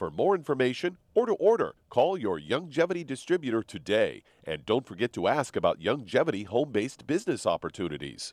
[0.00, 4.22] For more information or to order, call your Youngevity distributor today.
[4.44, 8.32] And don't forget to ask about Youngevity home based business opportunities.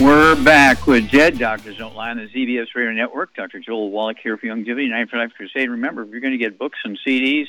[0.00, 3.34] We're back with Dead Doctors Don't Lie on the ZBS Radio Network.
[3.34, 3.58] Dr.
[3.58, 5.68] Joel Wallach here for Youngevity, Night for Life Crusade.
[5.68, 7.48] Remember, if you're going to get books and CDs,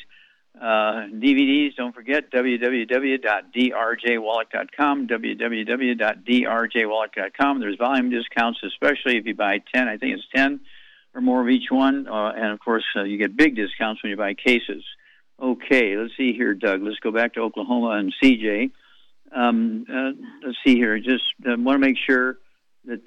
[0.60, 7.60] uh, DVDs, don't forget www.drjwallach.com, www.drjwallach.com.
[7.60, 9.88] There's volume discounts, especially if you buy 10.
[9.88, 10.62] I think it's 10
[11.14, 12.08] or more of each one.
[12.08, 14.84] Uh, and, of course, uh, you get big discounts when you buy cases.
[15.40, 16.82] Okay, let's see here, Doug.
[16.82, 18.72] Let's go back to Oklahoma and CJ.
[19.32, 20.98] Um, uh, let's see here.
[20.98, 22.40] Just uh, want to make sure
[22.86, 23.06] that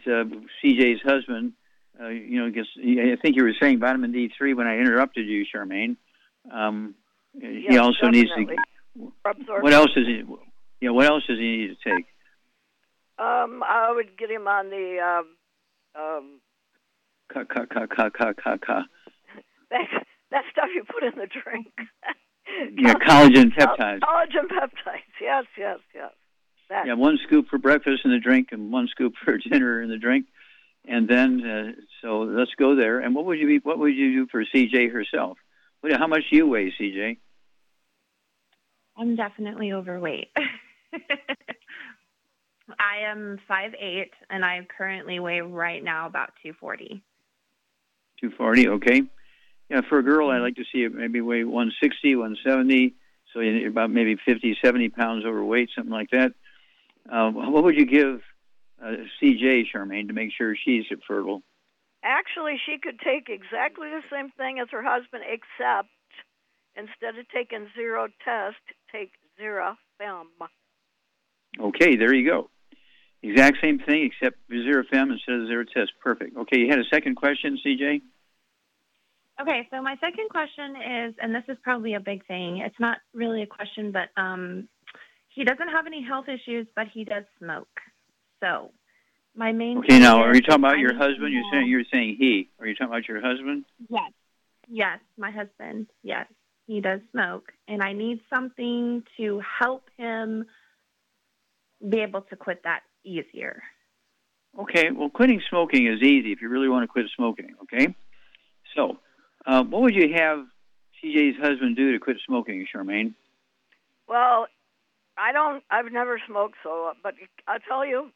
[0.62, 1.54] CJ's husband,
[1.98, 5.96] you know, because I think you were saying vitamin D3 when I interrupted you, Charmaine.
[6.52, 6.94] Um,
[7.38, 8.46] he Yes, also definitely.
[8.46, 9.46] needs Absorption.
[9.56, 9.60] to.
[9.62, 10.22] What else does he?
[10.80, 12.06] Yeah, what else does he need to take?
[13.18, 16.40] Um, I would get him on the um, um,
[17.32, 18.84] Ka ka ka ka ka ka ka.
[19.70, 19.86] that
[20.30, 21.68] that stuff you put in the drink.
[22.76, 24.00] yeah, collagen peptides.
[24.00, 25.12] Collagen peptides.
[25.20, 26.10] Yes, yes, yes.
[26.70, 26.86] That.
[26.86, 29.98] Yeah, one scoop for breakfast in the drink, and one scoop for dinner in the
[29.98, 30.26] drink,
[30.88, 33.00] and then uh, so let's go there.
[33.00, 33.58] And what would you be?
[33.58, 35.36] What would you do for CJ herself?
[35.80, 37.18] What, how much do you weigh, CJ?
[38.96, 40.28] I'm definitely overweight.
[42.78, 47.02] I am five eight, and I currently weigh right now about 240.
[48.20, 49.02] 240, okay.
[49.70, 52.94] Yeah, for a girl, I'd like to see it maybe weigh 160, 170,
[53.32, 56.32] so you're about maybe 50, 70 pounds overweight, something like that.
[57.10, 58.20] Uh, what would you give
[58.82, 61.42] uh, CJ, Charmaine, to make sure she's fertile?
[62.02, 65.88] Actually, she could take exactly the same thing as her husband, except
[66.74, 70.28] instead of taking zero test, take zero film.
[71.58, 72.50] Okay, there you go.
[73.22, 75.88] Exact same thing, except zero fem instead of Zeratest.
[76.02, 76.36] Perfect.
[76.36, 78.00] Okay, you had a second question, CJ?
[79.40, 82.58] Okay, so my second question is, and this is probably a big thing.
[82.58, 84.68] It's not really a question, but um,
[85.28, 87.68] he doesn't have any health issues, but he does smoke.
[88.40, 88.72] So
[89.34, 89.78] my main.
[89.78, 91.32] Okay, now are you talking about your husband?
[91.32, 92.48] You're saying you're saying he.
[92.58, 93.64] Are you talking about your husband?
[93.88, 94.12] Yes.
[94.68, 95.88] Yes, my husband.
[96.02, 96.26] Yes,
[96.66, 100.46] he does smoke, and I need something to help him
[101.86, 103.62] be able to quit that easier.
[104.58, 107.54] Okay, well, quitting smoking is easy if you really want to quit smoking.
[107.62, 107.94] Okay,
[108.76, 108.98] so
[109.44, 110.46] uh, what would you have
[111.02, 113.14] CJ's husband do to quit smoking, Charmaine?
[114.08, 114.46] Well,
[115.16, 115.64] I don't.
[115.70, 117.14] I've never smoked, so but
[117.48, 118.10] I'll tell you,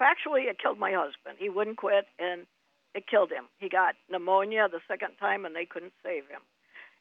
[0.00, 1.36] factually, it killed my husband.
[1.38, 2.46] He wouldn't quit, and
[2.94, 3.44] it killed him.
[3.58, 6.40] He got pneumonia the second time, and they couldn't save him.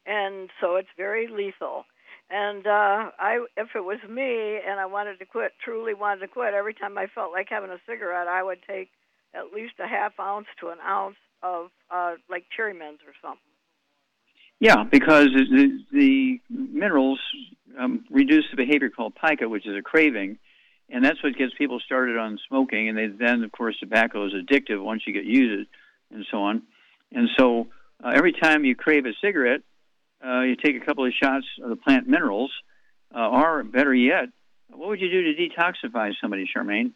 [0.06, 1.86] And so it's very lethal.
[2.30, 6.28] And uh, I, if it was me and I wanted to quit, truly wanted to
[6.28, 8.90] quit, every time I felt like having a cigarette, I would take
[9.34, 13.42] at least a half ounce to an ounce of uh, like cherry mints or something.
[14.60, 17.20] Yeah, because the, the minerals
[17.80, 20.40] um, reduce the behavior called pica, which is a craving,
[20.90, 22.90] and that's what gets people started on smoking.
[22.90, 25.68] And they, then, of course, tobacco is addictive once you get used, it,
[26.16, 26.64] and so on.
[27.12, 27.68] And so,
[28.04, 29.62] uh, every time you crave a cigarette,
[30.26, 32.52] uh, you take a couple of shots of the plant minerals,
[33.16, 34.26] uh, or better yet,
[34.70, 36.92] what would you do to detoxify somebody, Charmaine?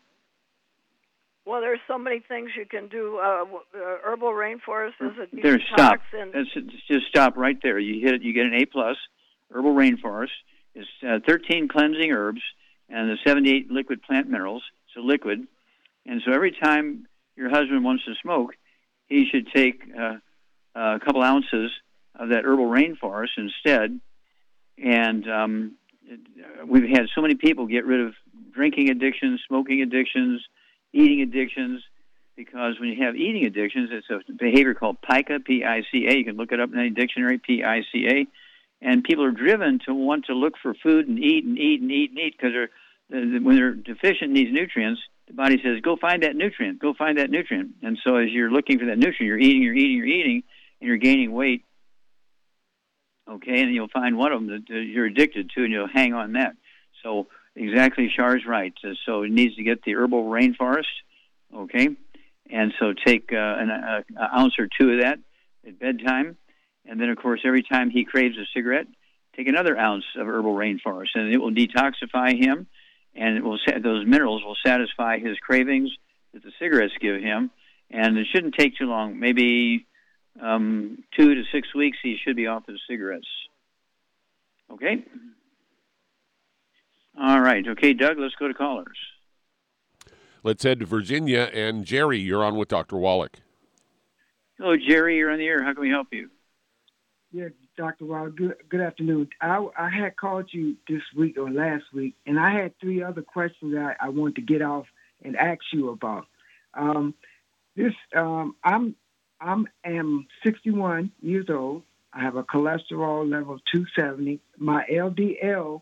[1.45, 3.17] Well, there's so many things you can do.
[3.17, 5.59] Uh, uh, herbal rainforest is a there.
[5.73, 5.99] Stop.
[6.13, 6.33] And...
[6.33, 6.53] That's,
[6.87, 7.79] just stop right there.
[7.79, 8.21] You hit it.
[8.21, 8.97] You get an A plus.
[9.51, 10.29] Herbal rainforest
[10.75, 12.41] is uh, 13 cleansing herbs
[12.91, 14.63] and the 78 liquid plant minerals.
[14.93, 15.47] So liquid,
[16.05, 18.55] and so every time your husband wants to smoke,
[19.07, 20.17] he should take uh,
[20.75, 21.71] a couple ounces
[22.15, 23.99] of that herbal rainforest instead.
[24.77, 25.75] And um,
[26.65, 28.13] we've had so many people get rid of
[28.53, 30.41] drinking addictions, smoking addictions,
[30.93, 31.83] eating addictions,
[32.35, 36.17] because when you have eating addictions, it's a behavior called pica, P-I-C-A.
[36.17, 38.27] You can look it up in any dictionary, P-I-C-A.
[38.81, 41.91] And people are driven to want to look for food and eat and eat and
[41.91, 45.97] eat and eat because they're, when they're deficient in these nutrients, the body says, go
[45.97, 47.71] find that nutrient, go find that nutrient.
[47.83, 50.43] And so as you're looking for that nutrient, you're eating, you're eating, you're eating,
[50.79, 51.63] and you're gaining weight.
[53.29, 56.33] Okay, and you'll find one of them that you're addicted to, and you'll hang on
[56.33, 56.53] that.
[57.03, 58.73] So exactly, Char's right.
[59.05, 60.85] So it needs to get the herbal rainforest.
[61.55, 61.89] Okay,
[62.49, 65.19] and so take uh, an a, a ounce or two of that
[65.65, 66.35] at bedtime,
[66.85, 68.87] and then of course every time he craves a cigarette,
[69.35, 72.67] take another ounce of herbal rainforest, and it will detoxify him,
[73.15, 75.91] and it will those minerals will satisfy his cravings
[76.33, 77.51] that the cigarettes give him,
[77.89, 79.19] and it shouldn't take too long.
[79.19, 79.85] Maybe
[80.41, 83.27] um, two to six weeks, he should be off his cigarettes.
[84.71, 85.03] Okay.
[87.19, 87.67] All right.
[87.67, 88.97] Okay, Doug, let's go to callers.
[90.43, 91.49] Let's head to Virginia.
[91.53, 92.97] And Jerry, you're on with Dr.
[92.97, 93.39] Wallach.
[94.57, 95.17] Hello, Jerry.
[95.17, 95.63] You're on the air.
[95.63, 96.29] How can we help you?
[97.33, 98.05] Yeah, Dr.
[98.05, 99.29] Wallach, good, good afternoon.
[99.39, 103.21] I, I had called you this week or last week, and I had three other
[103.21, 104.85] questions I, I wanted to get off
[105.23, 106.25] and ask you about.
[106.73, 107.13] Um,
[107.77, 108.95] this, um, I'm
[109.39, 111.83] I am am 61 years old.
[112.13, 114.41] I have a cholesterol level of 270.
[114.57, 115.81] My LDL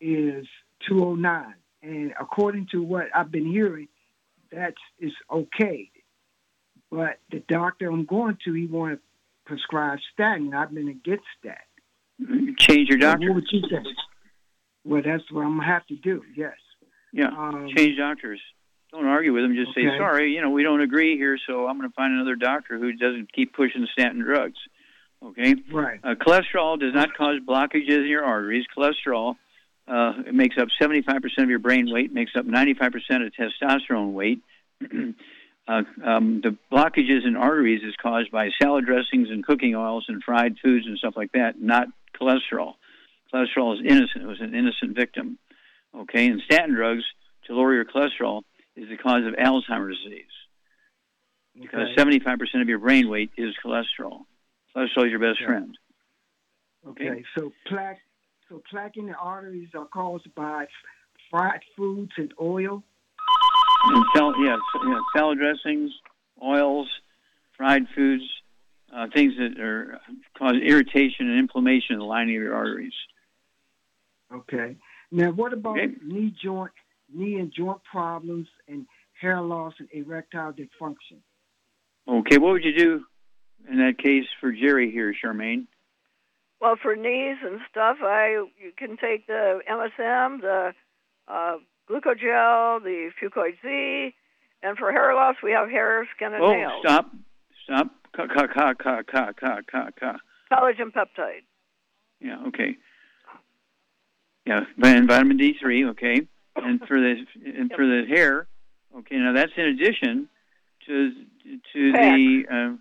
[0.00, 0.46] is
[0.86, 1.54] 209.
[1.82, 3.88] And according to what I've been hearing,
[4.52, 5.90] that's is okay.
[6.90, 9.00] But the doctor I'm going to, he want to
[9.44, 10.52] prescribe statin.
[10.54, 11.66] I've been against that.
[12.58, 13.28] Change your doctor.
[13.28, 13.82] what would you say?
[14.84, 16.22] Well, that's what I'm gonna have to do.
[16.36, 16.54] Yes.
[17.12, 17.28] Yeah.
[17.28, 18.40] Um, Change doctors.
[18.90, 19.54] Don't argue with them.
[19.54, 19.88] Just okay.
[19.88, 20.32] say sorry.
[20.32, 23.32] You know, we don't agree here, so I'm going to find another doctor who doesn't
[23.32, 24.58] keep pushing statin drugs.
[25.24, 25.54] Okay.
[25.72, 25.98] Right.
[26.04, 28.66] Uh, cholesterol does not cause blockages in your arteries.
[28.76, 29.36] Cholesterol
[29.88, 34.40] uh, it makes up 75% of your brain weight, makes up 95% of testosterone weight.
[35.68, 40.22] uh, um, the blockages in arteries is caused by salad dressings and cooking oils and
[40.22, 41.86] fried foods and stuff like that, not
[42.20, 42.74] cholesterol.
[43.32, 44.24] cholesterol is innocent.
[44.24, 45.38] It was an innocent victim.
[45.94, 47.04] Okay, and statin drugs
[47.46, 48.42] to lower your cholesterol
[48.76, 50.24] is the cause of Alzheimer's disease
[51.60, 54.20] because 75% of your brain weight is cholesterol.
[54.74, 55.46] Cholesterol is your best Yeah.
[55.46, 55.78] friend.
[56.88, 58.00] Okay, so plaque,
[58.48, 60.66] so plaque in the arteries are caused by
[61.30, 62.82] fried foods and oil.
[63.84, 64.56] And sal- yeah,
[64.86, 65.92] yeah, salad dressings,
[66.42, 66.88] oils,
[67.56, 68.24] fried foods,
[68.94, 70.00] uh, things that are
[70.38, 72.94] cause irritation and inflammation in the lining of your arteries.
[74.32, 74.76] Okay.
[75.10, 75.94] Now, what about Okay.
[76.02, 76.72] knee joint,
[77.12, 78.86] knee and joint problems, and
[79.20, 81.20] hair loss and erectile dysfunction?
[82.08, 83.04] Okay, what would you do
[83.68, 85.66] in that case for Jerry here, Charmaine?
[86.60, 90.74] Well, for knees and stuff, I you can take the MSM, the
[91.28, 91.56] uh,
[91.88, 94.14] glucogel, the Fucoid Z,
[94.62, 96.72] and for hair loss, we have hair, skin, and Oh, nails.
[96.80, 97.10] stop,
[97.64, 100.16] stop, ka ka ka ka ka ka ka ka.
[100.52, 101.44] Collagen peptide.
[102.20, 102.76] Yeah, okay.
[104.46, 106.26] Yeah, and vitamin D three, okay,
[106.56, 108.46] and for the and for the hair,
[108.98, 109.16] okay.
[109.16, 110.28] Now that's in addition
[110.86, 111.12] to
[111.72, 112.76] to the uh,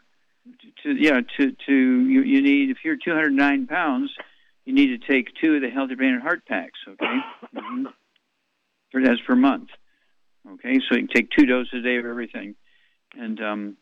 [0.83, 4.11] to yeah to to you, you need if you're 209 pounds,
[4.65, 7.17] you need to take two of the healthy brain and heart packs, okay.
[7.55, 7.91] hmm For
[8.93, 9.69] that's per month,
[10.53, 10.79] okay.
[10.89, 12.55] So you can take two doses a day of everything,
[13.17, 13.77] and um,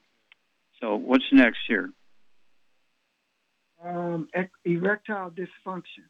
[0.79, 1.89] so what's next here?
[3.83, 4.27] Um,
[4.65, 6.05] erectile dysfunction.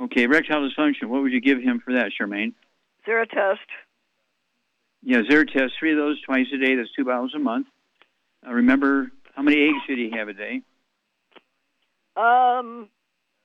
[0.00, 1.06] Okay, erectile dysfunction.
[1.06, 2.54] What would you give him for that, Charmaine?
[3.06, 3.58] Zeratest.
[5.02, 6.76] Yeah, Zeratest, three of those twice a day.
[6.76, 7.66] That's two bottles a month.
[8.46, 10.62] Uh, remember, how many eggs should he have a day?
[12.16, 12.88] Um,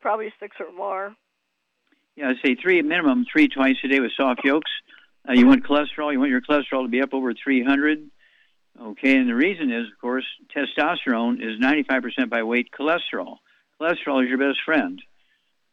[0.02, 1.16] probably six or more.
[2.16, 4.72] Yeah, I'd say three minimum, three twice a day with soft yolks.
[5.28, 6.14] Uh, you want cholesterol.
[6.14, 8.10] You want your cholesterol to be up over 300.
[8.82, 13.38] Okay, and the reason is, of course, testosterone is 95% by weight cholesterol.
[13.80, 15.02] Cholesterol is your best friend.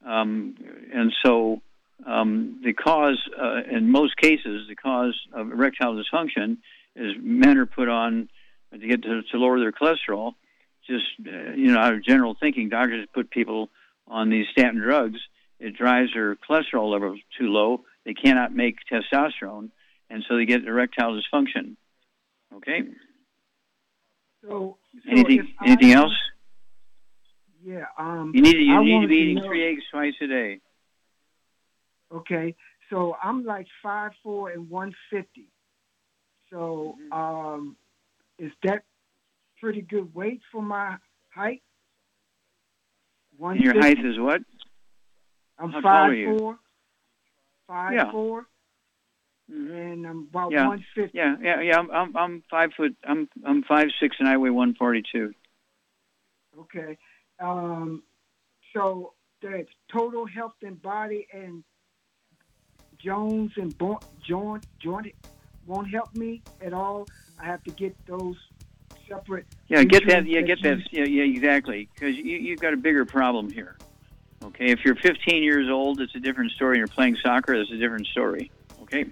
[0.05, 0.57] Um,
[0.93, 1.63] and so
[2.07, 6.59] um, the cause, uh, in most cases, the cause of erectile dysfunction
[6.97, 8.29] is men are put on
[8.73, 10.35] to get to, to lower their cholesterol.
[10.87, 13.69] Just uh, you know, out of general thinking, doctors put people
[14.09, 15.21] on these statin drugs.
[15.63, 17.85] It drives their cholesterol levels too low.
[18.05, 19.71] They cannot make testosterone,
[20.11, 21.77] and so they get erectile dysfunction.
[22.53, 22.81] Okay.
[24.43, 25.39] So, so Anything?
[25.39, 26.13] if I- Anything else?
[27.65, 27.85] Yeah.
[27.97, 30.27] Um, You need to, you I need to be eating know- three eggs twice a
[30.27, 30.61] day.
[32.11, 32.55] Okay,
[32.91, 35.49] so I'm like five four and one fifty.
[36.51, 37.13] So Mm-hmm.
[37.13, 37.77] um,
[38.39, 38.83] is that
[39.61, 40.97] pretty good weight for my
[41.33, 41.63] height?
[43.41, 44.43] And your height is what?
[45.63, 46.59] I'm how five four.
[47.69, 48.11] Five Yeah.
[48.11, 48.47] four,
[49.49, 50.67] and I'm about Yeah.
[50.67, 51.17] one fifty.
[51.17, 51.79] Yeah, yeah, yeah.
[51.79, 52.97] I'm, I'm, I'm five foot.
[53.05, 55.33] I'm, I'm five six, and I weigh one forty two.
[56.59, 56.99] Okay.
[57.41, 58.03] Um,
[58.75, 61.65] so the total health and body and
[62.99, 65.15] Jones and bo- joint joint
[65.67, 67.09] won't help me at all.
[67.41, 68.37] I have to get those
[69.09, 69.47] separate.
[69.69, 70.27] Yeah, get that.
[70.27, 70.93] Yeah, get that.
[70.93, 71.89] Yeah, yeah, exactly.
[71.95, 73.77] Because you, you've got a bigger problem here.
[74.55, 76.77] Okay, if you're 15 years old, it's a different story.
[76.77, 78.51] You're playing soccer, it's a different story.
[78.83, 79.07] Okay,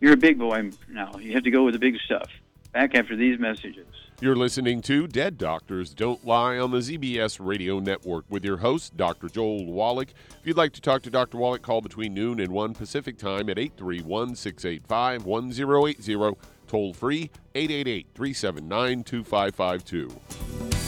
[0.00, 1.16] you're a big boy now.
[1.18, 2.28] You have to go with the big stuff.
[2.72, 3.86] Back after these messages.
[4.20, 8.94] You're listening to Dead Doctors Don't Lie on the ZBS Radio Network with your host,
[8.94, 9.28] Dr.
[9.28, 10.12] Joel Wallach.
[10.38, 11.38] If you'd like to talk to Dr.
[11.38, 16.36] Wallach, call between noon and 1 Pacific Time at 831 685 1080,
[16.66, 20.87] toll free 888 379 2552.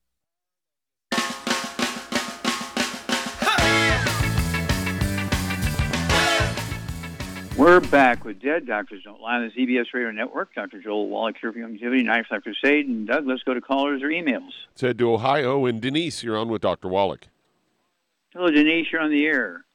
[7.57, 10.53] We're back with Dead Doctors Don't Lie on the ZBS Radio Network.
[10.55, 10.81] Dr.
[10.81, 12.87] Joel Wallach here for Youngevity, Knife Life Crusade.
[12.87, 14.49] And Doug, let's go to callers or emails.
[14.75, 16.87] Said to Ohio, and Denise, you're on with Dr.
[16.87, 17.27] Wallach.
[18.33, 19.65] Hello, Denise, you're on the air.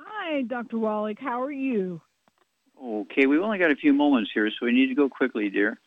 [0.00, 0.78] Hi, Dr.
[0.78, 1.18] Wallach.
[1.18, 2.00] How are you?
[2.82, 5.78] Okay, we've only got a few moments here, so we need to go quickly, dear.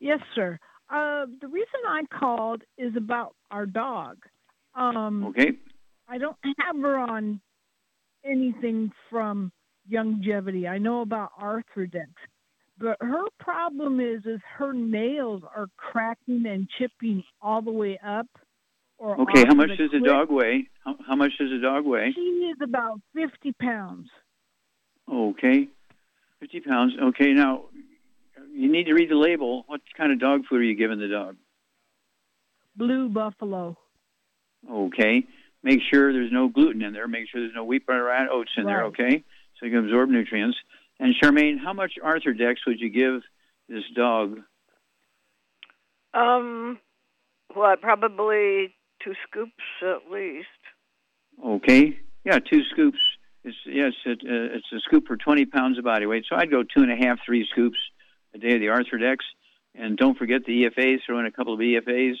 [0.00, 0.58] Yes, sir.
[0.90, 4.16] Uh, the reason I called is about our dog.
[4.74, 5.52] Um, Okay.
[6.08, 7.40] I don't have her on
[8.24, 9.52] anything from
[9.90, 10.68] Youngevity.
[10.68, 12.10] I know about Arthrodex,
[12.78, 18.26] but her problem is is her nails are cracking and chipping all the way up.
[18.98, 20.68] Or Okay, how much the does a dog weigh?
[20.84, 22.12] How, how much does a dog weigh?
[22.14, 24.08] She is about fifty pounds.
[25.12, 25.68] Okay,
[26.40, 26.92] 50 pounds.
[27.00, 27.64] Okay, now
[28.52, 29.64] you need to read the label.
[29.66, 31.36] What kind of dog food are you giving the dog?
[32.76, 33.76] Blue buffalo.
[34.70, 35.24] Okay.
[35.62, 37.06] Make sure there's no gluten in there.
[37.06, 39.22] Make sure there's no wheat, butter, and oats in there, okay?
[39.58, 40.56] So you can absorb nutrients.
[40.98, 43.22] And Charmaine, how much Arthrodex would you give
[43.68, 44.40] this dog?
[46.14, 46.78] Um,
[47.54, 47.80] what?
[47.80, 49.52] Probably two scoops
[49.82, 50.46] at least.
[51.44, 51.98] Okay.
[52.24, 52.98] Yeah, two scoops.
[53.44, 56.24] It's yes, it, uh, it's a scoop for 20 pounds of body weight.
[56.28, 57.78] So I'd go two and a half, three scoops
[58.34, 59.18] a day of the Arthrodex,
[59.74, 60.98] and don't forget the EFAs.
[61.06, 62.14] Throw in a couple of EFAs,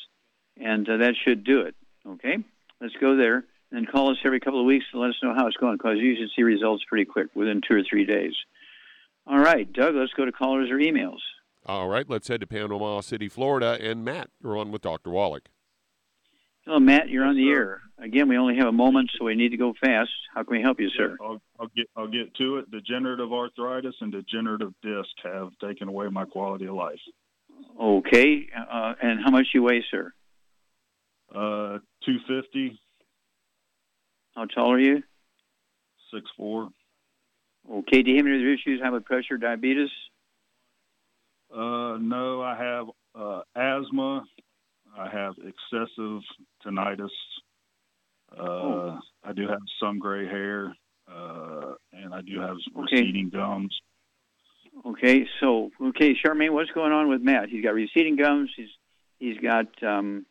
[0.56, 1.74] and uh, that should do it.
[2.06, 2.38] Okay.
[2.82, 5.46] Let's go there, and call us every couple of weeks to let us know how
[5.46, 8.34] it's going, because you should see results pretty quick within two or three days.
[9.24, 9.94] All right, Doug.
[9.94, 11.20] Let's go to callers or emails.
[11.64, 13.78] All right, let's head to Panama City, Florida.
[13.80, 15.10] And Matt, you're on with Dr.
[15.10, 15.48] Wallach.
[16.64, 17.08] Hello, Matt.
[17.08, 17.82] You're on the air.
[17.98, 20.10] Again, we only have a moment, so we need to go fast.
[20.34, 21.16] How can we help you, sir?
[21.22, 22.70] I'll, I'll get I'll get to it.
[22.72, 26.98] Degenerative arthritis and degenerative disc have taken away my quality of life.
[27.80, 28.48] Okay.
[28.56, 30.12] Uh, and how much you weigh, sir?
[32.02, 32.78] Uh, two fifty,
[34.34, 35.02] How tall are you?
[36.12, 36.68] six four.
[37.70, 38.02] Okay.
[38.02, 38.80] Do you have any other issues?
[38.82, 39.90] High blood pressure, diabetes?
[41.52, 44.24] Uh, no, I have uh, asthma.
[44.96, 46.20] I have excessive
[46.64, 47.08] tinnitus.
[48.36, 50.74] Uh, I do have some gray hair,
[51.10, 52.96] uh, and I do have Okay.
[52.96, 53.78] receding gums.
[54.86, 55.26] Okay.
[55.40, 57.48] So, okay, Charmaine, what's going on with Matt?
[57.50, 58.50] He's got receding gums.
[58.56, 58.70] He's
[59.18, 60.26] he's got um,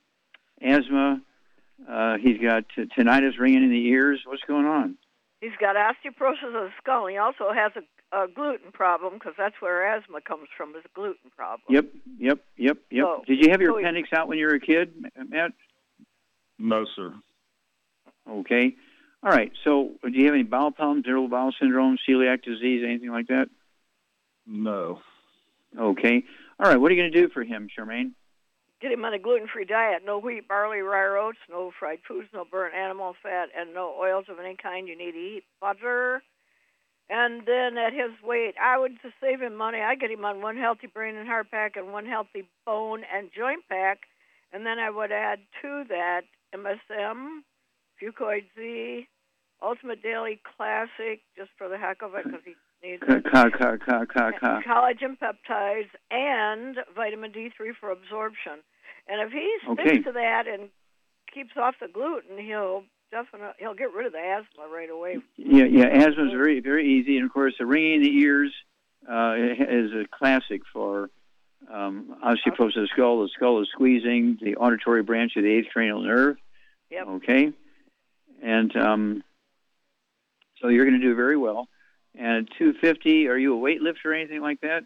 [0.62, 1.22] asthma.
[1.90, 4.22] Uh, he's got t- tinnitus ringing in the ears.
[4.26, 4.98] What's going on?
[5.42, 7.08] He's got osteoporosis of the skull.
[7.08, 10.70] He also has a, a gluten problem because that's where asthma comes from.
[10.72, 11.66] Is a gluten problem.
[11.70, 11.86] Yep.
[12.20, 12.40] Yep.
[12.58, 12.78] Yep.
[12.92, 13.06] Yep.
[13.06, 14.94] So- Did you have your so appendix out when you were a kid,
[15.30, 15.52] Matt?
[16.60, 17.14] No, sir.
[18.30, 18.76] Okay.
[19.24, 19.52] All right.
[19.64, 23.50] So, do you have any bowel problems, irritable bowel syndrome, celiac disease, anything like that?
[24.46, 25.00] No.
[25.78, 26.24] Okay.
[26.60, 26.78] All right.
[26.80, 28.12] What are you going to do for him, Charmaine?
[28.82, 32.46] Get him on a gluten-free diet: no wheat, barley, rye, oats, no fried foods, no
[32.50, 34.88] burnt animal fat, and no oils of any kind.
[34.88, 36.24] You need to eat butter.
[37.10, 39.82] And then at his weight, I would to save him money.
[39.82, 43.30] I get him on one healthy brain and heart pack and one healthy bone and
[43.36, 44.08] joint pack,
[44.54, 46.22] and then I would add to that
[46.56, 47.44] MSM,
[48.02, 49.08] Fucoid Z,
[49.62, 53.50] Ultimate Daily Classic, just for the heck of it, because he needs ca.
[54.66, 58.64] collagen peptides and vitamin D3 for absorption.
[59.08, 60.02] And if he sticks Okay.
[60.04, 60.70] to that and
[61.34, 65.18] keeps off the gluten, he'll definitely he'll get rid of the asthma right away.
[65.38, 65.86] Yeah, yeah.
[65.86, 68.54] Asthma is very, very easy, and of course, the ringing in the ears
[69.10, 71.10] uh, is a classic for
[71.72, 73.22] um, osteoporosis of the skull.
[73.24, 76.38] The skull is squeezing the auditory branch of the eighth cranial nerve.
[76.90, 77.08] Yep.
[77.08, 77.52] Okay,
[78.42, 79.24] and um,
[80.62, 81.68] so you're going to do very well.
[82.14, 84.84] And at 250, are you a weightlifter or anything like that?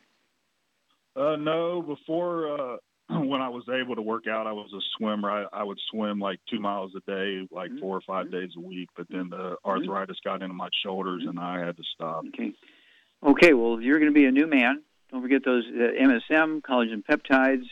[1.15, 2.77] Uh, no, before uh,
[3.09, 5.29] when I was able to work out, I was a swimmer.
[5.29, 7.79] I, I would swim like two miles a day, like Mm-hmm.
[7.79, 8.89] four or five days a week.
[8.95, 12.25] But then the arthritis got into my shoulders, and I had to stop.
[12.29, 12.53] Okay.
[13.23, 14.83] Okay, well, you're going to be a new man.
[15.11, 17.65] Don't forget those uh, MSM, collagen peptides,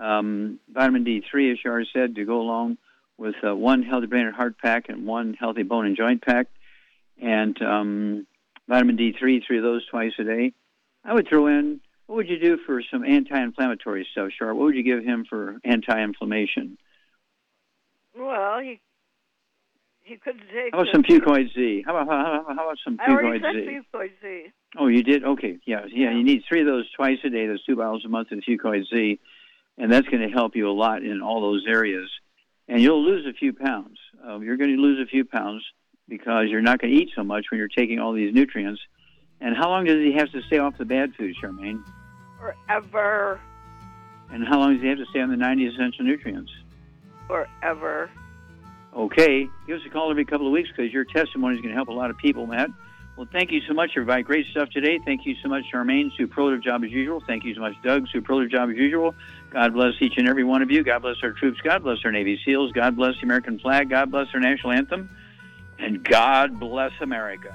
[0.00, 2.78] um, vitamin D3, as Shar said, to go along
[3.18, 6.46] with uh, one healthy brain and heart pack and one healthy bone and joint pack,
[7.20, 8.26] and um,
[8.66, 10.54] vitamin D3, three of those twice a day.
[11.04, 11.80] I would throw in,
[12.10, 14.52] what would you do for some anti-inflammatory stuff, Shar?
[14.52, 16.76] What would you give him for anti-inflammation?
[18.18, 18.80] Well, he
[20.02, 20.72] he could take.
[20.72, 21.84] How about some Fucoid Z?
[21.86, 23.78] How about, how, how about some Fucoid Z?
[23.94, 24.46] Fucoid Z.
[24.76, 25.22] Oh, you did?
[25.22, 25.58] Okay.
[25.64, 26.10] Yeah, yeah.
[26.10, 27.46] You need three of those twice a day.
[27.46, 29.20] Those two bottles a month of Fucoid Z,
[29.78, 32.10] and that's going to help you a lot in all those areas.
[32.66, 33.98] And you'll lose a few pounds.
[34.26, 35.64] Uh, you're going to lose a few pounds
[36.08, 38.80] because you're not going to eat so much when you're taking all these nutrients.
[39.40, 41.84] And how long does he have to stay off the bad food, Charmaine?
[42.40, 43.40] Forever,
[44.30, 46.50] And how long does he have to stay on the 90 essential nutrients?
[47.26, 48.10] forever.
[48.92, 51.76] Okay, give us a call every couple of weeks because your testimony is going to
[51.76, 52.70] help a lot of people, Matt.
[53.16, 54.24] Well, thank you so much, everybody.
[54.24, 54.98] Great stuff today.
[55.04, 56.10] Thank you so much, Charmaine.
[56.16, 57.22] Superlative job as usual.
[57.24, 58.08] Thank you so much, Doug.
[58.12, 59.14] Superlative job as usual.
[59.52, 60.82] God bless each and every one of you.
[60.82, 61.60] God bless our troops.
[61.62, 62.72] God bless our Navy SEALs.
[62.72, 63.90] God bless the American flag.
[63.90, 65.08] God bless our national anthem.
[65.78, 67.54] And God bless America.